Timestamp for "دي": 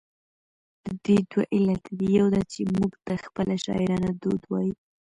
1.99-2.07